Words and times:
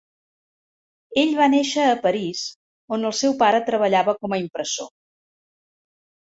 Ell 1.23 1.33
va 1.39 1.49
néixer 1.53 1.83
a 1.89 1.99
París, 2.05 2.41
on 2.97 3.05
el 3.11 3.13
seu 3.19 3.37
pare 3.43 3.61
treballava 3.69 4.17
com 4.25 4.35
a 4.35 4.41
impressor. 4.47 4.91